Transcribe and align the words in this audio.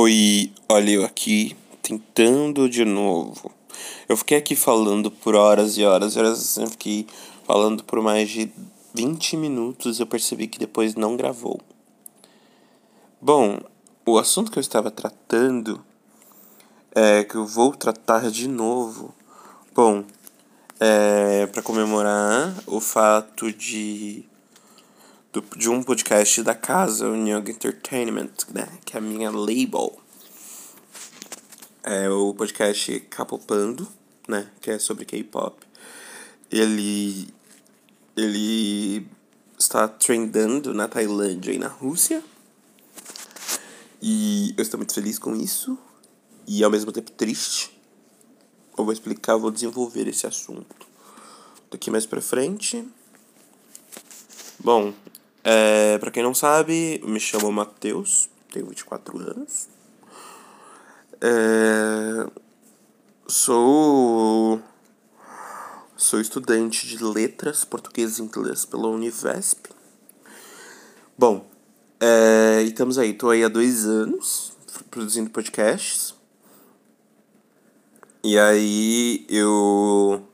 Oi, 0.00 0.52
olha 0.68 0.90
eu 0.92 1.04
aqui 1.04 1.56
tentando 1.82 2.68
de 2.68 2.84
novo. 2.84 3.50
Eu 4.08 4.16
fiquei 4.16 4.38
aqui 4.38 4.54
falando 4.54 5.10
por 5.10 5.34
horas 5.34 5.76
e 5.76 5.84
horas 5.84 6.14
e 6.14 6.20
horas, 6.20 6.56
eu 6.56 6.68
fiquei 6.68 7.04
falando 7.44 7.82
por 7.82 8.00
mais 8.00 8.30
de 8.30 8.48
20 8.94 9.36
minutos, 9.36 9.98
eu 9.98 10.06
percebi 10.06 10.46
que 10.46 10.56
depois 10.56 10.94
não 10.94 11.16
gravou. 11.16 11.60
Bom, 13.20 13.58
o 14.06 14.18
assunto 14.18 14.52
que 14.52 14.58
eu 14.58 14.60
estava 14.60 14.88
tratando 14.88 15.84
é 16.94 17.24
que 17.24 17.34
eu 17.34 17.44
vou 17.44 17.74
tratar 17.74 18.30
de 18.30 18.46
novo. 18.46 19.12
Bom, 19.74 20.04
é 20.78 21.44
para 21.48 21.60
comemorar 21.60 22.54
o 22.68 22.78
fato 22.78 23.50
de 23.52 24.27
do, 25.32 25.42
de 25.56 25.68
um 25.68 25.82
podcast 25.82 26.42
da 26.42 26.54
casa, 26.54 27.08
o 27.08 27.14
Young 27.14 27.50
Entertainment, 27.50 28.32
né? 28.52 28.68
Que 28.84 28.96
é 28.96 28.98
a 28.98 29.02
minha 29.02 29.30
label. 29.30 29.98
É 31.82 32.08
o 32.08 32.34
podcast 32.34 33.00
Capopando, 33.10 33.88
né? 34.26 34.50
Que 34.60 34.72
é 34.72 34.78
sobre 34.78 35.04
K-pop. 35.04 35.66
Ele. 36.50 37.28
Ele 38.16 39.06
está 39.58 39.86
trendando 39.86 40.74
na 40.74 40.88
Tailândia 40.88 41.52
e 41.52 41.58
na 41.58 41.68
Rússia. 41.68 42.22
E 44.00 44.54
eu 44.56 44.62
estou 44.62 44.78
muito 44.78 44.94
feliz 44.94 45.18
com 45.18 45.34
isso. 45.36 45.78
E 46.46 46.64
ao 46.64 46.70
mesmo 46.70 46.90
tempo 46.90 47.10
triste. 47.12 47.76
Eu 48.76 48.84
vou 48.84 48.92
explicar, 48.92 49.36
vou 49.36 49.50
desenvolver 49.50 50.06
esse 50.06 50.26
assunto 50.26 50.86
daqui 51.70 51.90
mais 51.90 52.06
pra 52.06 52.20
frente. 52.20 52.86
Bom, 54.58 54.92
é, 55.50 55.96
para 55.96 56.10
quem 56.10 56.22
não 56.22 56.34
sabe, 56.34 57.00
me 57.02 57.18
chamo 57.18 57.50
Matheus, 57.50 58.28
tenho 58.52 58.66
24 58.66 59.18
anos. 59.18 59.66
É, 61.22 62.30
sou 63.26 64.60
sou 65.96 66.20
estudante 66.20 66.86
de 66.86 67.02
letras 67.02 67.64
português 67.64 68.18
e 68.18 68.22
inglês 68.22 68.66
pela 68.66 68.88
Univesp. 68.88 69.70
Bom, 71.16 71.48
é, 71.98 72.62
e 72.62 72.68
estamos 72.68 72.98
aí, 72.98 73.14
tô 73.14 73.30
aí 73.30 73.42
há 73.42 73.48
dois 73.48 73.86
anos 73.86 74.52
produzindo 74.90 75.30
podcasts. 75.30 76.14
E 78.22 78.38
aí 78.38 79.24
eu. 79.30 80.28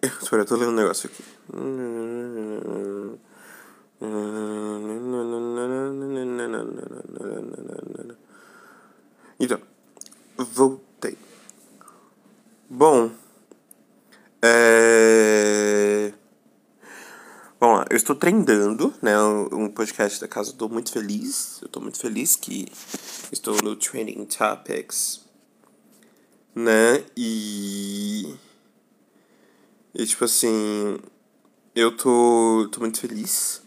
Espera, 0.22 0.42
eu 0.42 0.46
tô 0.46 0.54
lendo 0.54 0.70
um 0.70 0.76
negócio 0.76 1.10
aqui. 1.10 1.24
Então, 9.38 9.60
voltei. 10.36 11.16
Bom, 12.68 13.10
é... 14.42 16.12
Bom, 17.58 17.82
eu 17.90 17.96
estou 17.96 18.14
treinando, 18.14 18.92
né, 19.00 19.18
um 19.50 19.68
podcast 19.68 20.20
da 20.20 20.28
casa, 20.28 20.50
estou 20.50 20.68
muito 20.68 20.92
feliz, 20.92 21.58
eu 21.62 21.66
estou 21.66 21.82
muito 21.82 21.98
feliz 21.98 22.36
que 22.36 22.66
estou 23.32 23.56
no 23.62 23.74
Training 23.76 24.26
Topics, 24.26 25.24
né, 26.54 27.02
e... 27.16 28.34
E, 29.94 30.06
tipo 30.06 30.24
assim, 30.26 30.98
eu 31.74 31.96
tô, 31.96 32.68
tô 32.70 32.80
muito 32.80 33.00
feliz 33.00 33.65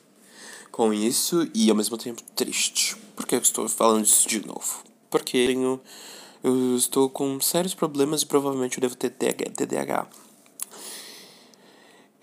com 0.79 0.93
isso 0.93 1.45
e 1.53 1.69
ao 1.69 1.75
mesmo 1.75 1.97
tempo 1.97 2.23
triste. 2.33 2.95
Por 3.13 3.27
que 3.27 3.35
estou 3.35 3.67
falando 3.67 4.05
isso 4.05 4.29
de 4.29 4.47
novo? 4.47 4.81
Porque 5.09 5.35
eu, 5.35 5.47
tenho, 5.47 5.81
eu 6.41 6.77
estou 6.77 7.09
com 7.09 7.37
sérios 7.41 7.73
problemas 7.73 8.21
e 8.21 8.25
provavelmente 8.25 8.77
eu 8.77 8.81
devo 8.81 8.95
ter 8.95 9.09
TDAH. 9.09 10.07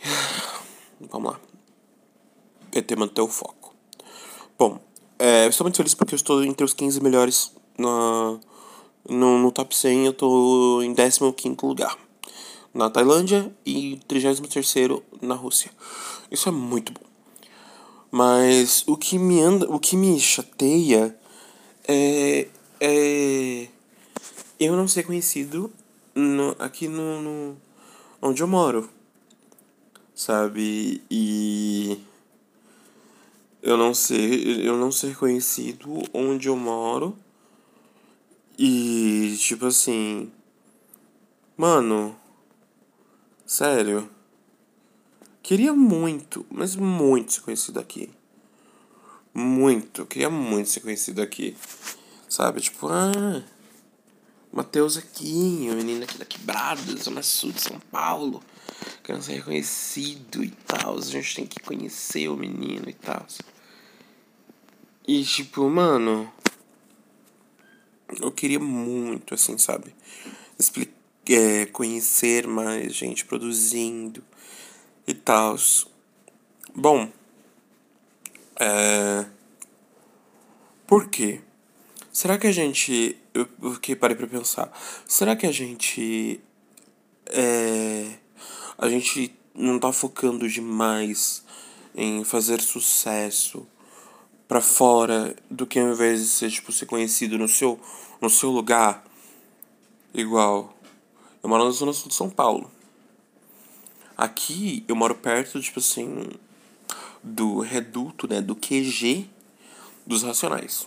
Vamos 1.12 1.32
lá. 1.32 1.40
PT 2.70 2.96
manter 2.96 3.20
o 3.20 3.28
foco. 3.28 3.74
Bom, 4.58 4.80
é, 5.18 5.44
eu 5.44 5.50
estou 5.50 5.66
muito 5.66 5.76
feliz 5.76 5.92
porque 5.92 6.14
eu 6.14 6.16
estou 6.16 6.42
entre 6.42 6.64
os 6.64 6.72
15 6.72 7.02
melhores 7.02 7.52
na, 7.76 8.40
no, 9.06 9.38
no 9.38 9.52
top 9.52 9.76
100. 9.76 10.06
Eu 10.06 10.12
estou 10.12 10.82
em 10.82 10.94
15 10.94 11.20
lugar 11.62 11.94
na 12.72 12.88
Tailândia 12.88 13.54
e 13.66 14.00
33º 14.08 15.02
na 15.20 15.34
Rússia. 15.34 15.70
Isso 16.30 16.48
é 16.48 16.52
muito 16.52 16.94
bom. 16.94 17.05
Mas 18.10 18.84
o 18.86 18.96
que 18.96 19.18
me 19.18 19.40
anda, 19.40 19.70
o 19.70 19.78
que 19.78 19.96
me 19.96 20.18
chateia 20.20 21.16
é, 21.86 22.48
é 22.80 23.68
eu 24.58 24.76
não 24.76 24.88
ser 24.88 25.02
conhecido 25.02 25.72
no, 26.14 26.56
aqui 26.58 26.88
no, 26.88 27.20
no 27.20 27.56
onde 28.22 28.42
eu 28.42 28.48
moro. 28.48 28.88
Sabe? 30.14 31.02
E 31.10 32.00
eu 33.62 33.76
não 33.76 33.92
ser 33.92 34.64
eu 34.64 34.76
não 34.76 34.90
ser 34.90 35.16
conhecido 35.16 36.02
onde 36.12 36.48
eu 36.48 36.56
moro. 36.56 37.16
E 38.58 39.36
tipo 39.38 39.66
assim, 39.66 40.32
mano, 41.56 42.16
Sério. 43.46 44.10
Queria 45.46 45.72
muito, 45.72 46.44
mas 46.50 46.74
muito 46.74 47.34
ser 47.34 47.40
conhecido 47.42 47.78
aqui. 47.78 48.10
Muito, 49.32 50.04
queria 50.04 50.28
muito 50.28 50.68
ser 50.68 50.80
conhecido 50.80 51.22
aqui. 51.22 51.56
Sabe, 52.28 52.60
tipo, 52.60 52.88
ah, 52.88 53.44
Matheus 54.52 54.96
aqui, 54.96 55.68
o 55.70 55.76
menino 55.76 56.02
aqui 56.02 56.18
da 56.18 56.24
Quebrada, 56.24 56.82
Zona 56.96 57.22
Sul 57.22 57.52
de 57.52 57.60
São 57.60 57.78
Paulo. 57.92 58.42
Querendo 59.04 59.22
ser 59.22 59.34
reconhecido 59.34 60.42
e 60.42 60.50
tal. 60.50 60.98
A 60.98 61.00
gente 61.00 61.36
tem 61.36 61.46
que 61.46 61.60
conhecer 61.60 62.26
o 62.26 62.36
menino 62.36 62.90
e 62.90 62.94
tal. 62.94 63.24
E 65.06 65.22
tipo, 65.22 65.70
mano. 65.70 66.28
Eu 68.20 68.32
queria 68.32 68.58
muito, 68.58 69.32
assim, 69.32 69.56
sabe? 69.58 69.94
Explicar 70.58 70.96
é, 71.28 71.66
conhecer 71.66 72.48
mais 72.48 72.92
gente 72.92 73.24
produzindo 73.24 74.24
e 75.06 75.14
tal. 75.14 75.56
Bom, 76.74 77.08
é... 78.58 79.26
por 80.86 81.08
quê? 81.08 81.40
Será 82.12 82.38
que 82.38 82.46
a 82.46 82.52
gente. 82.52 83.16
Eu 83.34 83.46
que 83.78 83.94
parei 83.94 84.16
pra 84.16 84.26
pensar. 84.26 84.72
Será 85.06 85.36
que 85.36 85.46
a 85.46 85.52
gente. 85.52 86.40
É... 87.26 88.10
A 88.78 88.88
gente 88.88 89.34
não 89.54 89.78
tá 89.78 89.92
focando 89.92 90.48
demais 90.48 91.44
em 91.94 92.24
fazer 92.24 92.60
sucesso 92.60 93.66
para 94.46 94.60
fora 94.60 95.34
do 95.50 95.66
que 95.66 95.78
ao 95.78 95.90
invés 95.92 96.20
de 96.20 96.28
ser, 96.28 96.50
tipo, 96.50 96.70
ser 96.72 96.86
conhecido 96.86 97.38
no 97.38 97.48
seu, 97.48 97.80
no 98.20 98.30
seu 98.30 98.50
lugar? 98.50 99.04
Igual. 100.14 100.74
Eu 101.42 101.48
moro 101.48 101.64
na 101.64 101.70
zona 101.70 101.92
sul 101.92 102.08
de 102.08 102.14
São 102.14 102.30
Paulo. 102.30 102.70
Aqui 104.16 104.84
eu 104.88 104.96
moro 104.96 105.14
perto, 105.14 105.60
tipo 105.60 105.78
assim, 105.78 106.30
do 107.22 107.60
reduto, 107.60 108.26
né, 108.26 108.40
do 108.40 108.56
QG 108.56 109.28
dos 110.06 110.22
Racionais, 110.22 110.86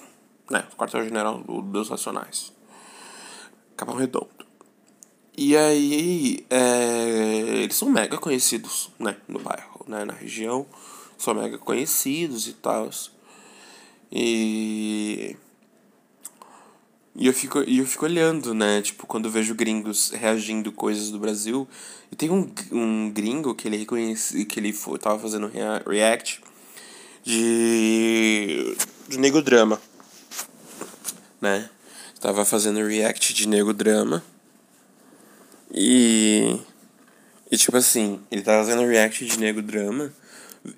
né, 0.49 0.65
quartel-general 0.77 1.39
do, 1.39 1.61
dos 1.61 1.89
Racionais. 1.89 2.51
Capão 3.75 3.95
Redondo. 3.95 4.29
E 5.37 5.55
aí, 5.55 6.45
é, 6.49 7.63
eles 7.63 7.75
são 7.75 7.89
mega 7.89 8.17
conhecidos, 8.17 8.89
né, 8.99 9.15
no 9.27 9.39
bairro, 9.39 9.85
né, 9.87 10.03
na 10.03 10.13
região. 10.13 10.65
São 11.17 11.33
mega 11.33 11.57
conhecidos 11.57 12.47
e 12.47 12.53
tal. 12.53 12.89
E 14.11 15.37
e 17.19 17.27
eu 17.27 17.33
fico, 17.33 17.61
e 17.67 17.79
eu 17.79 17.85
fico 17.85 18.05
olhando, 18.05 18.53
né? 18.53 18.81
Tipo, 18.81 19.05
quando 19.05 19.25
eu 19.25 19.31
vejo 19.31 19.53
gringos 19.53 20.09
reagindo 20.11 20.71
coisas 20.71 21.11
do 21.11 21.19
Brasil. 21.19 21.67
E 22.09 22.15
tem 22.15 22.29
um, 22.29 22.49
um 22.71 23.11
gringo 23.11 23.53
que 23.53 23.67
ele 23.67 23.75
reconhece. 23.75 24.45
que 24.45 24.57
ele 24.57 24.71
foi, 24.71 24.97
tava 24.97 25.19
fazendo 25.19 25.47
rea 25.47 25.83
react 25.85 26.41
de. 27.21 28.73
de 29.09 29.19
Nego 29.19 29.41
Drama. 29.41 29.81
Né? 31.41 31.69
Tava 32.21 32.45
fazendo 32.45 32.87
react 32.87 33.33
de 33.33 33.49
Nego 33.49 33.73
Drama. 33.73 34.23
E. 35.73 36.57
E 37.51 37.57
tipo 37.57 37.75
assim, 37.75 38.21
ele 38.31 38.43
tava 38.43 38.63
fazendo 38.65 38.87
react 38.87 39.25
de 39.25 39.37
Nego 39.37 39.61
Drama. 39.61 40.13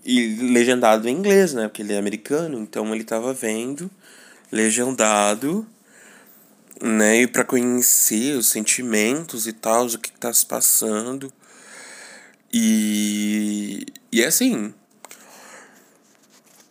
E 0.04 0.38
legendado 0.38 1.08
em 1.08 1.16
inglês, 1.16 1.54
né? 1.54 1.68
Porque 1.68 1.84
ele 1.84 1.94
é 1.94 2.00
americano. 2.00 2.58
Então 2.58 2.92
ele 2.96 3.04
tava 3.04 3.32
vendo. 3.32 3.92
Legendado 4.52 5.68
né? 6.82 7.22
E 7.22 7.28
para 7.28 7.44
conhecer 7.44 8.36
os 8.36 8.48
sentimentos 8.48 9.48
e 9.48 9.54
tal, 9.54 9.86
o 9.86 10.00
que 10.00 10.12
tá 10.12 10.34
se 10.34 10.46
passando. 10.46 11.32
E, 12.52 13.86
e 14.12 14.22
é 14.22 14.26
assim. 14.28 14.74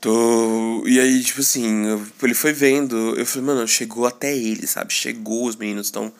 Tô. 0.00 0.82
E 0.86 0.98
aí, 0.98 1.22
tipo 1.22 1.40
assim, 1.40 1.84
ele 2.22 2.34
foi 2.34 2.52
vendo. 2.52 3.16
Eu 3.16 3.26
falei, 3.26 3.46
mano, 3.46 3.68
chegou 3.68 4.06
até 4.06 4.34
ele, 4.36 4.66
sabe? 4.66 4.92
Chegou, 4.92 5.46
os 5.46 5.56
meninos 5.56 5.86
estão. 5.86 6.12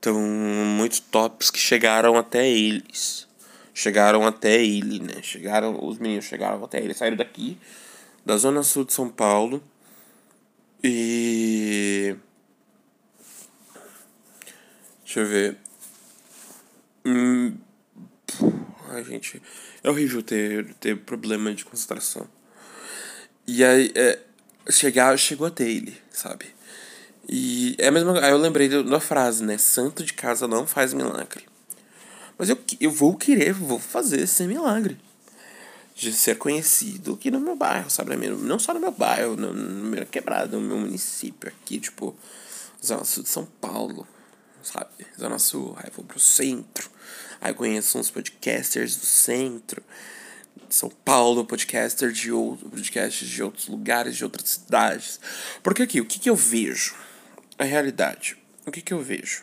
Tão 0.00 0.20
muito 0.20 1.00
tops 1.02 1.50
que 1.50 1.58
chegaram 1.58 2.16
até 2.18 2.46
eles. 2.46 3.26
Chegaram 3.72 4.26
até 4.26 4.62
ele, 4.62 5.00
né? 5.00 5.22
Chegaram. 5.22 5.78
Os 5.82 5.98
meninos 5.98 6.26
chegaram 6.26 6.62
até 6.62 6.78
ele. 6.78 6.92
Saíram 6.92 7.16
daqui, 7.16 7.58
da 8.24 8.36
Zona 8.36 8.62
Sul 8.62 8.84
de 8.84 8.92
São 8.92 9.08
Paulo. 9.08 9.62
E. 10.82 12.14
Deixa 15.14 15.20
eu 15.20 15.26
ver. 15.26 15.56
Hum. 17.06 17.56
Ai, 18.88 19.04
gente. 19.04 19.40
É 19.80 19.88
horrível 19.88 20.24
ter, 20.24 20.74
ter 20.74 20.96
problema 20.96 21.54
de 21.54 21.64
concentração. 21.64 22.26
E 23.46 23.62
aí, 23.62 23.92
é, 23.94 24.18
chegar, 24.68 25.16
chegou 25.16 25.46
até 25.46 25.70
ele, 25.70 25.96
sabe? 26.10 26.46
E 27.28 27.76
é 27.78 27.86
a 27.86 27.92
mesma 27.92 28.18
Aí 28.18 28.32
eu 28.32 28.38
lembrei 28.38 28.68
da 28.68 28.98
frase, 28.98 29.44
né? 29.44 29.56
Santo 29.56 30.02
de 30.02 30.12
casa 30.12 30.48
não 30.48 30.66
faz 30.66 30.92
milagre. 30.92 31.46
Mas 32.36 32.48
eu, 32.48 32.58
eu 32.80 32.90
vou 32.90 33.14
querer, 33.14 33.52
vou 33.52 33.78
fazer 33.78 34.22
esse 34.22 34.44
milagre. 34.48 34.98
De 35.94 36.12
ser 36.12 36.38
conhecido 36.38 37.12
aqui 37.12 37.30
no 37.30 37.38
meu 37.38 37.54
bairro, 37.54 37.88
sabe? 37.88 38.16
Não 38.16 38.58
só 38.58 38.74
no 38.74 38.80
meu 38.80 38.90
bairro, 38.90 39.36
no, 39.36 39.54
no 39.54 39.90
meu 39.90 40.06
quebrado, 40.06 40.58
no 40.58 40.66
meu 40.66 40.78
município 40.78 41.48
aqui, 41.48 41.78
tipo, 41.78 42.16
Zona 42.84 43.04
Sul 43.04 43.22
de 43.22 43.28
São 43.28 43.46
Paulo, 43.60 44.04
sabe? 44.64 45.06
Zona 45.18 45.38
Sul, 45.38 45.76
aí 45.78 45.90
vou 45.94 46.04
pro 46.04 46.18
centro, 46.18 46.90
aí 47.40 47.52
conheço 47.54 47.98
uns 47.98 48.10
podcasters 48.10 48.96
do 48.96 49.06
centro. 49.06 49.82
São 50.68 50.88
Paulo, 50.88 51.44
podcaster 51.44 52.10
de 52.10 52.32
outros 52.32 52.68
podcasts 52.68 53.28
de 53.28 53.42
outros 53.42 53.68
lugares, 53.68 54.16
de 54.16 54.24
outras 54.24 54.48
cidades. 54.50 55.20
Porque 55.62 55.82
aqui, 55.82 56.00
o 56.00 56.04
que, 56.04 56.18
que 56.18 56.28
eu 56.28 56.34
vejo? 56.34 56.96
A 57.58 57.64
realidade. 57.64 58.36
O 58.66 58.72
que, 58.72 58.80
que 58.80 58.92
eu 58.92 59.00
vejo? 59.00 59.42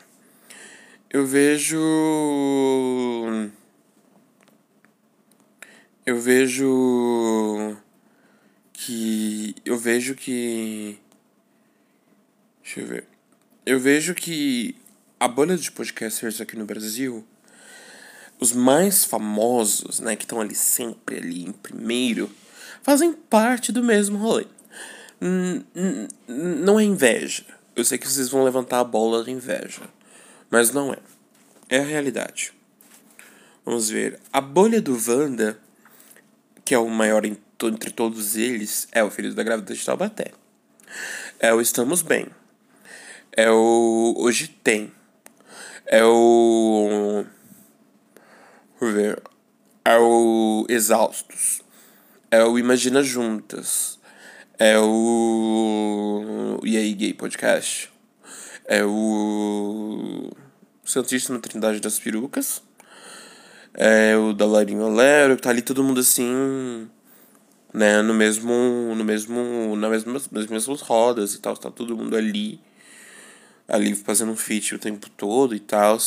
Eu 1.10 1.26
vejo. 1.26 1.78
Eu 6.06 6.20
vejo. 6.20 7.78
Que. 8.74 9.56
Eu 9.64 9.78
vejo 9.78 10.16
que. 10.16 10.98
Deixa 12.64 12.80
eu 12.80 12.88
ver. 12.88 13.08
Eu 13.66 13.80
vejo 13.80 14.16
que 14.16 14.76
a 15.22 15.28
bolha 15.28 15.56
de 15.56 15.70
podcasters 15.70 16.42
aqui 16.42 16.58
no 16.58 16.66
Brasil 16.66 17.24
os 18.40 18.54
mais 18.54 19.06
famosos, 19.06 20.00
né, 20.00 20.16
que 20.16 20.24
estão 20.24 20.42
ali 20.42 20.56
sempre 20.56 21.18
ali 21.18 21.46
em 21.46 21.52
primeiro, 21.52 22.28
fazem 22.82 23.14
parte 23.14 23.72
do 23.72 23.84
mesmo 23.84 24.18
rolê. 24.18 24.48
não 26.28 26.80
é 26.80 26.84
inveja. 26.84 27.46
Eu 27.76 27.86
sei 27.86 28.00
que 28.00 28.08
vocês 28.08 28.30
vão 28.30 28.44
levantar 28.44 28.80
a 28.80 28.84
bola 28.84 29.24
de 29.24 29.30
inveja, 29.30 29.84
mas 30.50 30.72
não 30.72 30.92
é. 30.92 30.98
É 31.70 31.78
a 31.78 31.86
realidade. 31.86 32.52
Vamos 33.64 33.92
ver. 33.92 34.20
A 34.34 34.42
bolha 34.42 34.82
do 34.82 34.98
Wanda, 35.08 35.60
que 36.66 36.74
é 36.74 36.80
o 36.80 36.90
maior 36.90 37.24
entre 37.26 37.92
todos 37.92 38.36
eles, 38.36 38.88
é 38.92 39.04
o 39.04 39.12
Filho 39.12 39.36
da 39.36 39.44
Grávida 39.44 39.76
de 39.76 39.86
Taubaté. 39.86 40.32
É 41.40 41.54
o 41.54 41.62
Estamos 41.62 42.02
Bem. 42.02 42.26
É 43.32 43.52
o 43.52 44.16
Hoje 44.18 44.48
Tem. 44.48 44.92
É 45.86 46.04
o 46.04 47.26
por 48.82 48.92
ver. 48.92 49.22
É 49.86 49.96
o 50.00 50.66
Exaustos. 50.68 51.62
É 52.32 52.44
o 52.44 52.58
Imagina 52.58 53.04
Juntas. 53.04 54.00
É 54.58 54.76
o. 54.80 56.60
E 56.64 56.76
aí, 56.78 56.92
Gay 56.94 57.14
Podcast. 57.14 57.92
É 58.66 58.84
o. 58.84 60.32
Santíssima 60.84 61.38
Trindade 61.38 61.80
das 61.80 62.00
Perucas. 62.00 62.64
É 63.76 64.18
o 64.18 64.34
da 64.34 64.48
Larinho 64.48 64.84
Olero. 64.84 65.38
Tá 65.38 65.52
ali 65.52 65.62
todo 65.62 65.84
mundo 65.84 66.00
assim. 66.00 66.90
Né, 67.72 68.02
no 68.02 68.16
mesmo. 68.16 68.52
No 68.96 69.04
mesmo. 69.04 69.76
Na 69.76 69.90
mesma, 69.90 70.14
nas 70.14 70.48
mesmas 70.48 70.82
rodas 70.82 71.36
e 71.36 71.40
tal. 71.40 71.56
Tá 71.56 71.70
todo 71.70 71.96
mundo 71.96 72.16
ali. 72.16 72.60
Ali 73.72 73.96
fazendo 73.96 74.34
um 74.34 74.36
feat 74.36 74.76
o 74.76 74.80
tempo 74.80 75.10
todo 75.10 75.56
e 75.56 75.60
tal. 75.60 75.98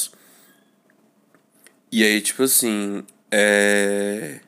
E 1.91 2.05
aí, 2.05 2.21
tipo 2.21 2.43
assim, 2.43 3.03
é. 3.31 4.41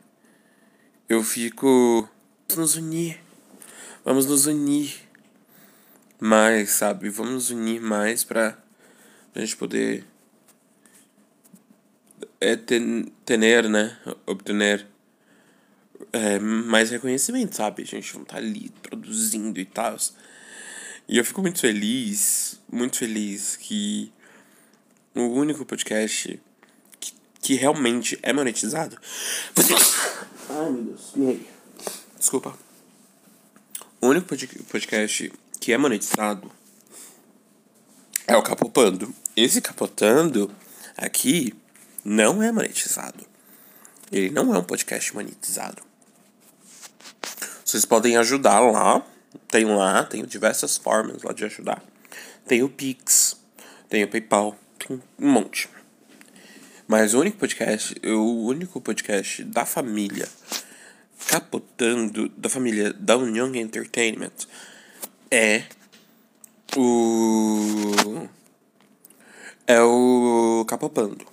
Eu 1.08 1.22
fico. 1.22 2.06
Vamos 2.50 2.74
nos 2.74 2.76
unir. 2.76 3.18
Vamos 4.04 4.26
nos 4.26 4.44
unir 4.44 4.94
mais, 6.20 6.70
sabe? 6.70 7.08
Vamos 7.08 7.32
nos 7.32 7.50
unir 7.50 7.80
mais 7.80 8.22
pra, 8.22 8.58
gente 9.34 9.56
poder. 9.56 10.04
É, 12.38 12.54
tener, 13.24 13.68
né? 13.68 13.96
Obtener 14.26 14.86
é, 16.12 16.38
mais 16.38 16.90
reconhecimento, 16.90 17.56
sabe? 17.56 17.82
A 17.82 17.86
gente 17.86 18.16
não 18.16 18.24
tá 18.24 18.36
ali 18.36 18.70
produzindo 18.82 19.58
e 19.58 19.64
tal. 19.64 19.96
E 21.08 21.18
eu 21.18 21.24
fico 21.24 21.40
muito 21.40 21.60
feliz, 21.60 22.60
muito 22.70 22.98
feliz 22.98 23.56
que 23.56 24.12
o 25.14 25.22
único 25.22 25.64
podcast 25.64 26.40
que 27.46 27.54
realmente 27.54 28.18
é 28.24 28.32
monetizado. 28.32 28.98
Ai, 30.50 30.70
meu 30.70 30.82
Deus, 30.82 31.12
me 31.14 31.46
Desculpa. 32.18 32.58
O 34.00 34.08
único 34.08 34.26
podcast 34.68 35.32
que 35.60 35.72
é 35.72 35.78
monetizado 35.78 36.50
é 38.26 38.36
o 38.36 38.42
Capopando. 38.42 39.14
Esse 39.36 39.60
Capotando 39.60 40.50
aqui 40.96 41.54
não 42.04 42.42
é 42.42 42.50
monetizado. 42.50 43.24
Ele 44.10 44.30
não 44.30 44.52
é 44.52 44.58
um 44.58 44.64
podcast 44.64 45.14
monetizado. 45.14 45.84
Vocês 47.64 47.84
podem 47.84 48.16
ajudar 48.16 48.58
lá. 48.58 49.06
Tem 49.48 49.64
lá, 49.64 50.04
tem 50.04 50.24
diversas 50.24 50.76
formas 50.76 51.22
lá 51.22 51.32
de 51.32 51.44
ajudar. 51.44 51.82
Tem 52.46 52.62
o 52.62 52.68
Pix, 52.68 53.36
tem 53.88 54.04
o 54.04 54.08
PayPal, 54.08 54.56
tem 54.78 55.00
um 55.18 55.30
monte. 55.30 55.68
Mas 56.86 57.14
o 57.14 57.20
único 57.20 57.38
podcast, 57.38 57.94
o 58.04 58.46
único 58.46 58.80
podcast 58.80 59.42
da 59.42 59.64
família 59.64 60.28
capotando, 61.26 62.28
da 62.36 62.48
família 62.48 62.92
da 62.92 63.16
União 63.16 63.52
Entertainment, 63.54 64.46
é 65.30 65.64
o. 66.76 68.28
É 69.66 69.80
o 69.80 70.64
Capopando. 70.68 71.26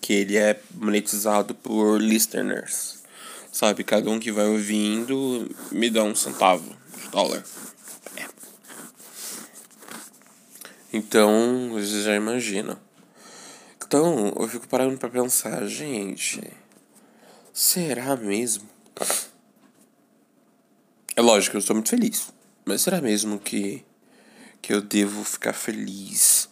Que 0.00 0.12
ele 0.14 0.36
é 0.36 0.60
monetizado 0.74 1.54
por 1.54 1.98
listeners. 1.98 3.02
Sabe, 3.50 3.84
cada 3.84 4.10
um 4.10 4.18
que 4.18 4.32
vai 4.32 4.46
ouvindo 4.46 5.48
me 5.70 5.88
dá 5.88 6.02
um 6.02 6.14
centavo 6.14 6.81
dólar. 7.10 7.44
É. 8.16 8.28
Então, 10.92 11.70
vocês 11.72 12.04
já 12.04 12.14
imaginam. 12.14 12.78
Então, 13.84 14.34
eu 14.38 14.48
fico 14.48 14.66
parando 14.68 14.96
pra 14.96 15.08
pensar, 15.08 15.66
gente, 15.66 16.42
será 17.52 18.16
mesmo? 18.16 18.68
É 21.14 21.20
lógico, 21.20 21.56
eu 21.56 21.60
estou 21.60 21.76
muito 21.76 21.90
feliz. 21.90 22.32
Mas 22.64 22.82
será 22.82 23.00
mesmo 23.00 23.38
que, 23.38 23.84
que 24.60 24.72
eu 24.72 24.80
devo 24.80 25.24
ficar 25.24 25.52
feliz 25.52 26.51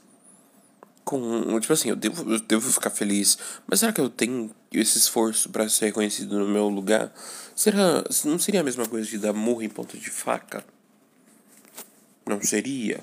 com. 1.11 1.59
Tipo 1.59 1.73
assim, 1.73 1.89
eu 1.89 1.97
devo, 1.97 2.33
eu 2.33 2.39
devo 2.39 2.71
ficar 2.71 2.91
feliz. 2.91 3.37
Mas 3.67 3.81
será 3.81 3.93
que 3.93 4.01
eu 4.01 4.09
tenho 4.09 4.55
esse 4.73 4.97
esforço 4.97 5.51
para 5.51 5.69
ser 5.69 5.87
reconhecido 5.87 6.39
no 6.39 6.49
meu 6.49 6.69
lugar? 6.69 7.13
Será. 7.57 8.05
Não 8.25 8.39
seria 8.39 8.61
a 8.61 8.65
mesma 8.65 8.87
coisa 8.87 9.09
de 9.09 9.19
dar 9.19 9.33
murro 9.33 9.63
em 9.63 9.69
ponta 9.69 9.99
de 9.99 10.09
faca? 10.09 10.65
Não 12.25 12.41
seria, 12.41 13.01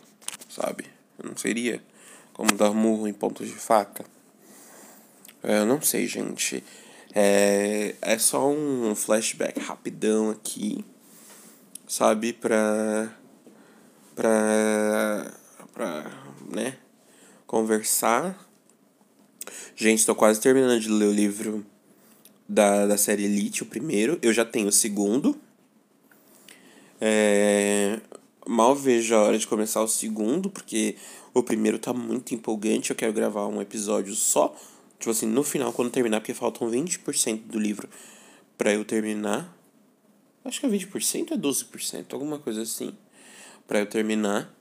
sabe? 0.50 0.86
Não 1.22 1.36
seria 1.36 1.84
como 2.32 2.56
dar 2.56 2.72
murro 2.72 3.10
em 3.10 3.14
ponta 3.14 3.46
de 3.46 3.52
faca? 3.52 4.06
É, 5.44 5.60
eu 5.60 5.66
não 5.66 5.82
sei, 5.82 6.08
gente. 6.08 6.64
É, 7.14 7.96
é 8.02 8.18
só 8.18 8.50
um 8.50 8.96
flashback 8.96 9.60
rapidão 9.60 10.30
aqui, 10.30 10.86
sabe? 11.86 12.32
Pra. 12.32 13.12
Pra. 14.16 15.32
Pra. 15.74 16.12
Né? 16.50 16.78
Conversar. 17.48 18.48
Gente, 19.75 20.00
estou 20.00 20.13
quase 20.13 20.39
terminando 20.39 20.80
de 20.80 20.89
ler 20.89 21.08
o 21.08 21.12
livro 21.12 21.66
da, 22.48 22.86
da 22.86 22.98
série 22.98 23.24
Elite, 23.24 23.63
o 23.63 23.66
primeiro. 23.66 24.20
Eu 24.22 24.32
já 24.32 24.46
tenho 24.46 24.68
o 24.68 24.72
segundo. 24.72 25.36
É, 27.01 28.00
mal 28.46 28.75
vejo 28.75 29.16
a 29.16 29.24
hora 29.24 29.39
de 29.39 29.48
começar 29.48 29.82
o 29.82 29.88
segundo, 29.88 30.51
porque 30.51 30.96
o 31.34 31.42
primeiro 31.42 31.80
tá 31.80 31.92
muito 31.92 32.36
empolgante. 32.36 32.92
Eu 32.92 32.96
quero 32.96 33.13
gravar 33.13 33.48
um 33.48 33.60
episódio 33.60 34.13
só 34.13 34.56
Tipo 35.00 35.12
assim, 35.12 35.27
no 35.27 35.44
final, 35.44 35.72
quando 35.72 35.92
terminar, 35.92 36.20
porque 36.20 36.34
faltam 36.34 36.70
20% 36.70 37.44
do 37.44 37.60
livro 37.60 37.88
para 38.58 38.74
eu 38.74 38.84
terminar. 38.84 39.56
Acho 40.44 40.60
que 40.60 40.66
é 40.66 40.70
20% 40.70 41.32
ou 41.32 41.38
12%, 41.38 42.13
alguma 42.13 42.39
coisa 42.39 42.62
assim. 42.63 42.96
Pra 43.68 43.80
eu 43.80 43.86
terminar. 43.86 44.54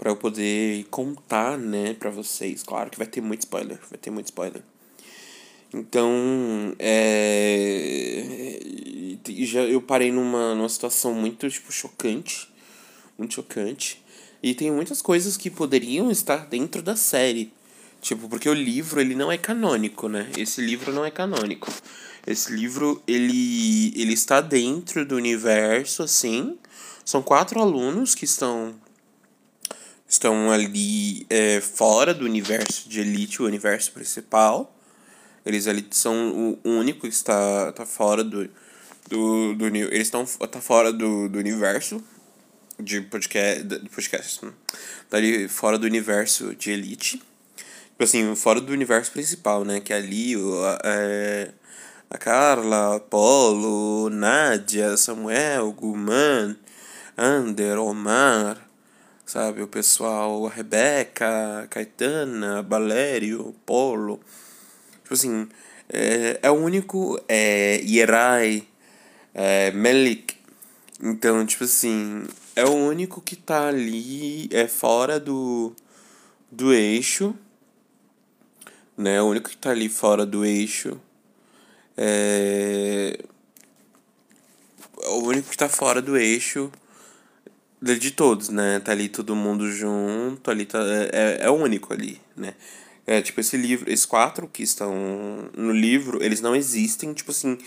Pra 0.00 0.10
eu 0.10 0.16
poder 0.16 0.86
contar, 0.90 1.58
né, 1.58 1.92
pra 1.92 2.08
vocês. 2.08 2.62
Claro 2.62 2.88
que 2.88 2.96
vai 2.96 3.06
ter 3.06 3.20
muito 3.20 3.40
spoiler. 3.40 3.78
Vai 3.90 3.98
ter 3.98 4.10
muito 4.10 4.28
spoiler. 4.28 4.62
Então, 5.74 6.74
é. 6.78 8.58
Já 9.28 9.60
eu 9.60 9.82
parei 9.82 10.10
numa, 10.10 10.54
numa 10.54 10.70
situação 10.70 11.12
muito, 11.12 11.50
tipo, 11.50 11.70
chocante. 11.70 12.48
Muito 13.18 13.34
chocante. 13.34 14.02
E 14.42 14.54
tem 14.54 14.70
muitas 14.70 15.02
coisas 15.02 15.36
que 15.36 15.50
poderiam 15.50 16.10
estar 16.10 16.46
dentro 16.46 16.80
da 16.80 16.96
série. 16.96 17.52
Tipo, 18.00 18.26
porque 18.26 18.48
o 18.48 18.54
livro, 18.54 19.02
ele 19.02 19.14
não 19.14 19.30
é 19.30 19.36
canônico, 19.36 20.08
né? 20.08 20.30
Esse 20.34 20.62
livro 20.62 20.94
não 20.94 21.04
é 21.04 21.10
canônico. 21.10 21.70
Esse 22.26 22.50
livro, 22.54 23.02
ele, 23.06 23.92
ele 23.94 24.14
está 24.14 24.40
dentro 24.40 25.04
do 25.04 25.14
universo, 25.14 26.02
assim. 26.02 26.56
São 27.04 27.20
quatro 27.20 27.60
alunos 27.60 28.14
que 28.14 28.24
estão 28.24 28.74
estão 30.10 30.50
ali 30.50 31.24
é, 31.30 31.60
fora 31.60 32.12
do 32.12 32.24
universo 32.24 32.88
de 32.88 33.00
Elite, 33.00 33.40
o 33.40 33.46
universo 33.46 33.92
principal. 33.92 34.76
Eles 35.46 35.66
ali 35.66 35.86
são 35.90 36.58
o 36.62 36.68
único 36.68 37.02
que 37.02 37.08
está 37.08 37.72
tá 37.72 37.86
fora 37.86 38.22
do 38.22 38.50
do, 39.08 39.54
do 39.54 39.66
eles 39.66 40.06
estão 40.06 40.24
tá 40.24 40.60
fora 40.60 40.92
do, 40.92 41.28
do 41.28 41.38
universo 41.38 42.02
de 42.78 43.00
podcast, 43.00 43.64
de 43.64 43.88
podcast 43.88 44.44
né? 44.44 44.52
tá 45.08 45.16
ali 45.16 45.48
fora 45.48 45.76
do 45.76 45.84
universo 45.84 46.54
de 46.54 46.70
Elite. 46.70 47.18
Tipo 47.18 48.04
assim, 48.04 48.34
fora 48.34 48.60
do 48.60 48.72
universo 48.72 49.12
principal, 49.12 49.64
né? 49.64 49.80
Que 49.80 49.92
é 49.92 49.96
ali 49.96 50.36
o, 50.36 50.54
é, 50.84 51.50
a 52.08 52.16
Carla, 52.16 52.98
Paulo, 53.00 54.08
Nádia, 54.08 54.96
Samuel, 54.96 55.72
Guman, 55.72 56.56
Ander, 57.18 57.78
Omar, 57.78 58.69
sabe? 59.30 59.62
O 59.62 59.68
pessoal, 59.68 60.44
a 60.46 60.50
Rebeca, 60.50 61.68
Caetana, 61.70 62.62
Valério, 62.62 63.54
Polo. 63.64 64.18
Tipo 65.02 65.14
assim, 65.14 65.48
é, 65.88 66.40
é 66.42 66.50
o 66.50 66.54
único. 66.54 67.20
É, 67.28 67.80
Yerai, 67.84 68.66
é, 69.32 69.70
Melik. 69.70 70.34
Então, 71.00 71.46
tipo 71.46 71.62
assim, 71.62 72.26
é 72.56 72.64
o 72.64 72.74
único 72.74 73.20
que 73.20 73.36
tá 73.36 73.68
ali, 73.68 74.48
é 74.52 74.66
fora 74.66 75.20
do, 75.20 75.72
do 76.50 76.74
eixo. 76.74 77.34
Né? 78.96 79.22
O 79.22 79.26
único 79.26 79.48
que 79.48 79.56
tá 79.56 79.70
ali 79.70 79.88
fora 79.88 80.26
do 80.26 80.44
eixo. 80.44 81.00
É. 81.96 83.16
O 85.06 85.18
único 85.28 85.50
que 85.50 85.56
tá 85.56 85.68
fora 85.68 86.02
do 86.02 86.16
eixo 86.16 86.70
de 87.82 88.10
todos, 88.10 88.48
né? 88.48 88.80
Tá 88.80 88.92
ali 88.92 89.08
todo 89.08 89.34
mundo 89.34 89.70
junto, 89.70 90.50
ali 90.50 90.66
tá. 90.66 90.78
É, 91.12 91.38
é 91.42 91.50
o 91.50 91.54
único 91.54 91.92
ali, 91.92 92.20
né? 92.36 92.54
É, 93.06 93.20
tipo, 93.22 93.40
esse 93.40 93.56
livro, 93.56 93.90
esses 93.90 94.06
quatro 94.06 94.46
que 94.46 94.62
estão 94.62 94.94
no 95.56 95.72
livro, 95.72 96.22
eles 96.22 96.40
não 96.40 96.54
existem, 96.54 97.12
tipo 97.12 97.30
assim, 97.30 97.58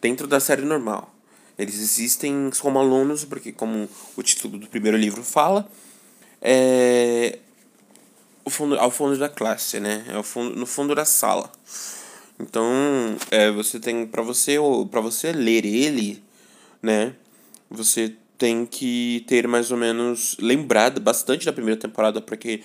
dentro 0.00 0.26
da 0.26 0.40
série 0.40 0.62
normal. 0.62 1.14
Eles 1.58 1.78
existem 1.78 2.50
como 2.60 2.78
alunos, 2.78 3.24
porque 3.24 3.52
como 3.52 3.88
o 4.16 4.22
título 4.22 4.58
do 4.58 4.66
primeiro 4.68 4.96
livro 4.96 5.22
fala, 5.22 5.68
é 6.40 7.38
o 8.44 8.50
fundo, 8.50 8.78
ao 8.78 8.90
fundo 8.90 9.18
da 9.18 9.28
classe, 9.28 9.78
né? 9.78 10.04
É 10.08 10.16
o 10.16 10.22
fundo, 10.22 10.58
no 10.58 10.66
fundo 10.66 10.94
da 10.94 11.04
sala. 11.04 11.52
Então, 12.40 12.64
é, 13.30 13.50
você 13.50 13.78
tem 13.78 14.06
para 14.06 14.22
você 14.22 14.56
para 14.90 15.00
você 15.00 15.32
ler 15.32 15.66
ele, 15.66 16.22
né? 16.82 17.14
Você 17.70 18.14
tem 18.38 18.64
que 18.64 19.24
ter 19.26 19.48
mais 19.48 19.70
ou 19.72 19.76
menos 19.76 20.36
lembrado 20.38 21.00
bastante 21.00 21.44
da 21.44 21.52
primeira 21.52 21.78
temporada, 21.78 22.22
porque 22.22 22.62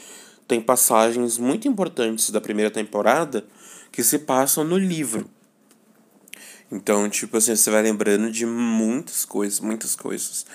tem 0.48 0.62
passagens 0.62 1.38
muito 1.38 1.68
importantes 1.68 2.30
da 2.30 2.39
primeira 2.39 2.70
temporada 2.70 3.44
que 3.92 4.03
se 4.03 4.20
passam 4.20 4.63
no 4.63 4.77
livro. 4.77 5.27
Então, 6.72 7.10
tipo 7.10 7.38
assim, 7.38 7.56
você 7.56 7.70
vai 7.70 7.82
lembrando 7.82 8.32
de 8.32 8.46
muitas 8.46 9.25
coisas, 9.25 9.60
muitas 9.60 9.96
coisas. 9.96 10.46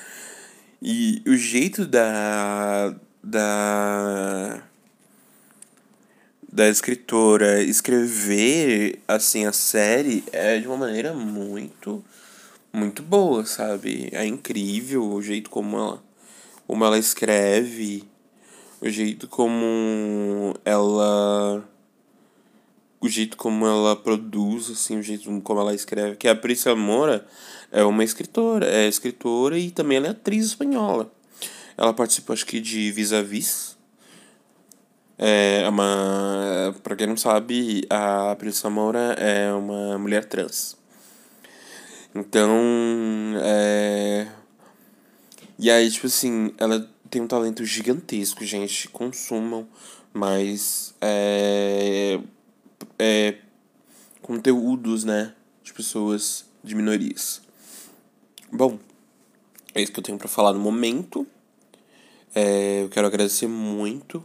E 0.80 1.22
o 1.26 1.36
jeito 1.36 1.86
da. 1.86 2.94
da. 3.22 4.62
da 6.52 6.68
escritora 6.68 7.62
escrever, 7.62 9.00
assim, 9.06 9.46
a 9.46 9.52
série 9.52 10.24
é 10.32 10.58
de 10.58 10.66
uma 10.66 10.76
maneira 10.76 11.12
muito. 11.12 12.04
Muito 12.72 13.02
boa, 13.02 13.44
sabe? 13.46 14.08
É 14.12 14.24
incrível 14.26 15.04
o 15.04 15.22
jeito 15.22 15.50
como 15.50 15.76
ela. 15.76 16.02
como 16.66 16.84
ela 16.84 16.98
escreve 16.98 18.04
o 18.80 18.88
jeito 18.88 19.26
como 19.26 20.54
ela 20.64 21.64
o 23.00 23.08
jeito 23.08 23.36
como 23.36 23.66
ela 23.66 23.96
produz 23.96 24.70
assim 24.70 24.98
o 24.98 25.02
jeito 25.02 25.40
como 25.42 25.60
ela 25.60 25.74
escreve 25.74 26.16
que 26.16 26.28
a 26.28 26.34
Priscila 26.36 26.76
Moura 26.76 27.26
é 27.72 27.82
uma 27.84 28.04
escritora 28.04 28.66
é 28.66 28.86
escritora 28.86 29.58
e 29.58 29.70
também 29.70 29.96
ela 29.98 30.08
é 30.08 30.10
atriz 30.10 30.46
espanhola 30.46 31.10
ela 31.76 31.92
participou 31.92 32.34
acho 32.34 32.46
que 32.46 32.60
de 32.60 32.92
Vis 32.92 33.12
a 33.12 33.22
Vis 33.22 33.76
é 35.16 35.66
uma 35.68 36.74
para 36.82 36.94
quem 36.94 37.06
não 37.06 37.16
sabe 37.16 37.84
a 37.90 38.36
Priscila 38.38 38.70
Moura 38.70 39.14
é 39.18 39.52
uma 39.52 39.98
mulher 39.98 40.24
trans 40.24 40.76
então 42.14 42.56
é 43.42 44.28
e 45.58 45.70
aí 45.70 45.90
tipo 45.90 46.06
assim 46.06 46.52
ela 46.58 46.88
tem 47.08 47.22
um 47.22 47.26
talento 47.26 47.64
gigantesco, 47.64 48.44
gente. 48.44 48.88
Consumam 48.88 49.66
mais 50.12 50.94
é, 51.00 52.20
é, 52.98 53.38
conteúdos, 54.22 55.04
né? 55.04 55.34
De 55.62 55.72
pessoas 55.72 56.44
de 56.62 56.74
minorias. 56.74 57.42
Bom, 58.52 58.78
é 59.74 59.82
isso 59.82 59.92
que 59.92 59.98
eu 59.98 60.04
tenho 60.04 60.18
para 60.18 60.28
falar 60.28 60.52
no 60.52 60.60
momento. 60.60 61.26
É, 62.34 62.82
eu 62.82 62.88
quero 62.88 63.06
agradecer 63.06 63.46
muito 63.46 64.24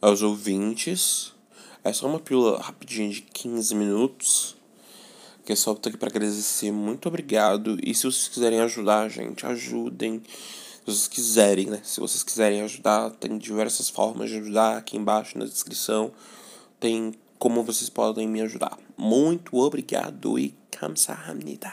aos 0.00 0.22
ouvintes. 0.22 1.32
É 1.82 1.92
só 1.92 2.06
uma 2.06 2.20
pílula 2.20 2.60
rapidinha 2.60 3.08
de 3.08 3.22
15 3.22 3.74
minutos. 3.74 4.56
Que 5.44 5.52
é 5.52 5.56
só 5.56 5.74
tô 5.74 5.88
aqui 5.88 5.98
para 5.98 6.08
agradecer. 6.08 6.72
Muito 6.72 7.06
obrigado. 7.08 7.78
E 7.82 7.94
se 7.94 8.04
vocês 8.04 8.28
quiserem 8.28 8.60
ajudar, 8.60 9.08
gente, 9.08 9.44
ajudem 9.44 10.22
se 10.84 10.90
vocês 10.90 11.08
quiserem, 11.08 11.66
né? 11.70 11.80
Se 11.82 11.98
vocês 11.98 12.22
quiserem 12.22 12.60
ajudar, 12.60 13.08
tem 13.12 13.38
diversas 13.38 13.88
formas 13.88 14.28
de 14.28 14.36
ajudar 14.36 14.76
aqui 14.76 14.98
embaixo 14.98 15.38
na 15.38 15.46
descrição. 15.46 16.12
Tem 16.78 17.14
como 17.38 17.62
vocês 17.62 17.88
podem 17.88 18.28
me 18.28 18.42
ajudar. 18.42 18.78
Muito 18.94 19.56
obrigado 19.56 20.38
e 20.38 20.54
kamsahamnida. 20.70 21.72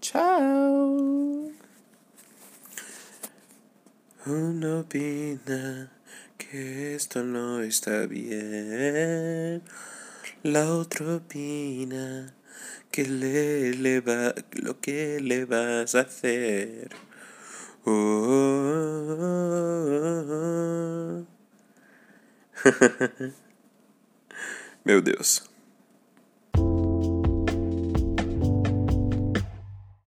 Tchau. 0.00 1.50
Uno 4.24 4.80
opina 4.80 5.90
que 6.38 6.94
esto 6.94 7.24
no 7.24 7.64
está 7.64 8.06
bien. 8.06 9.62
La 10.42 10.72
otra 10.74 11.16
opina 11.16 12.34
que 12.90 13.04
le, 13.04 13.74
le 13.74 14.00
va, 14.00 14.34
lo 14.52 14.80
que 14.80 15.20
le 15.20 15.44
vas 15.44 15.94
a 15.94 16.00
hacer. 16.00 16.88
Oh, 17.84 17.92
oh, 19.20 19.96
oh, 22.64 23.32
Meu 24.84 25.02
Deus. 25.02 25.49